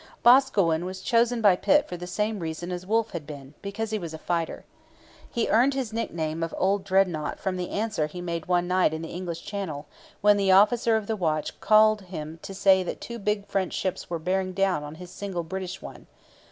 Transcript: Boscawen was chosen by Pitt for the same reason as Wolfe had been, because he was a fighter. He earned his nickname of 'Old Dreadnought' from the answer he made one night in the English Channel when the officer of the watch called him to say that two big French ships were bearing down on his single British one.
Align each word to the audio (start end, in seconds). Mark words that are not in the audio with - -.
Boscawen 0.23 0.83
was 0.83 1.03
chosen 1.03 1.43
by 1.43 1.55
Pitt 1.55 1.87
for 1.87 1.95
the 1.95 2.07
same 2.07 2.39
reason 2.39 2.71
as 2.71 2.87
Wolfe 2.87 3.11
had 3.11 3.27
been, 3.27 3.53
because 3.61 3.91
he 3.91 3.99
was 3.99 4.15
a 4.15 4.17
fighter. 4.17 4.65
He 5.29 5.47
earned 5.47 5.75
his 5.75 5.93
nickname 5.93 6.41
of 6.41 6.55
'Old 6.57 6.83
Dreadnought' 6.83 7.39
from 7.39 7.55
the 7.55 7.69
answer 7.69 8.07
he 8.07 8.19
made 8.19 8.47
one 8.47 8.67
night 8.67 8.95
in 8.95 9.03
the 9.03 9.09
English 9.11 9.45
Channel 9.45 9.85
when 10.21 10.37
the 10.37 10.51
officer 10.51 10.97
of 10.97 11.05
the 11.05 11.15
watch 11.15 11.59
called 11.59 12.01
him 12.01 12.39
to 12.41 12.55
say 12.55 12.81
that 12.81 12.99
two 12.99 13.19
big 13.19 13.45
French 13.45 13.73
ships 13.73 14.09
were 14.09 14.17
bearing 14.17 14.53
down 14.53 14.83
on 14.83 14.95
his 14.95 15.11
single 15.11 15.43
British 15.43 15.83
one. 15.83 16.07